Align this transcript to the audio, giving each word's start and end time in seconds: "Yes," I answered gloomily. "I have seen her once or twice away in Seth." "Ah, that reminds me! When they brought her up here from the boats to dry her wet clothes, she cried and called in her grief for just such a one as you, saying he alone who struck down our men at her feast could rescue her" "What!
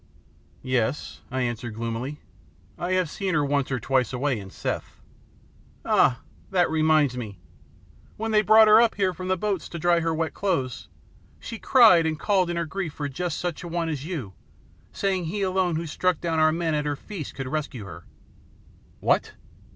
"Yes," 0.63 1.21
I 1.29 1.41
answered 1.41 1.75
gloomily. 1.75 2.21
"I 2.75 2.93
have 2.93 3.07
seen 3.07 3.35
her 3.35 3.45
once 3.45 3.69
or 3.69 3.79
twice 3.79 4.11
away 4.11 4.39
in 4.39 4.49
Seth." 4.49 4.99
"Ah, 5.85 6.21
that 6.49 6.71
reminds 6.71 7.15
me! 7.15 7.37
When 8.17 8.31
they 8.31 8.41
brought 8.41 8.67
her 8.67 8.81
up 8.81 8.95
here 8.95 9.13
from 9.13 9.27
the 9.27 9.37
boats 9.37 9.69
to 9.69 9.77
dry 9.77 9.99
her 9.99 10.11
wet 10.11 10.33
clothes, 10.33 10.87
she 11.39 11.59
cried 11.59 12.07
and 12.07 12.17
called 12.19 12.49
in 12.49 12.57
her 12.57 12.65
grief 12.65 12.93
for 12.93 13.07
just 13.07 13.37
such 13.37 13.61
a 13.61 13.67
one 13.67 13.89
as 13.89 14.03
you, 14.03 14.33
saying 14.91 15.25
he 15.25 15.43
alone 15.43 15.75
who 15.75 15.85
struck 15.85 16.19
down 16.19 16.39
our 16.39 16.51
men 16.51 16.73
at 16.73 16.87
her 16.87 16.95
feast 16.95 17.35
could 17.35 17.47
rescue 17.47 17.85
her" 17.85 18.07
"What! 19.01 19.33